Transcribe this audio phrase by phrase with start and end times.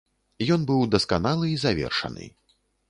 [0.55, 2.25] Ён быў дасканалы і завершаны.